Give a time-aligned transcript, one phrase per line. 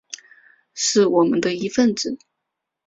[0.73, 2.17] 是我们的一分子